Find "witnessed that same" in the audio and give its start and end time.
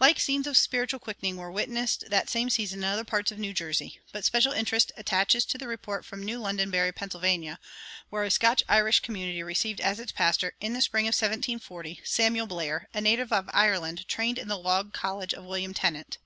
1.52-2.48